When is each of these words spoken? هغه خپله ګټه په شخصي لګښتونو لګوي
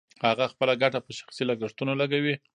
هغه 0.25 0.45
خپله 0.53 0.73
ګټه 0.83 0.99
په 1.05 1.11
شخصي 1.19 1.43
لګښتونو 1.49 1.93
لګوي 2.01 2.35